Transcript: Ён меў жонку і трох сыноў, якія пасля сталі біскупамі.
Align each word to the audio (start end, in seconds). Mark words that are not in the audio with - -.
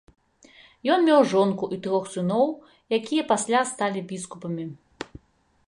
Ён 0.93 1.03
меў 1.09 1.21
жонку 1.33 1.67
і 1.75 1.77
трох 1.87 2.03
сыноў, 2.13 2.45
якія 2.99 3.23
пасля 3.33 3.59
сталі 3.73 3.99
біскупамі. 4.13 4.65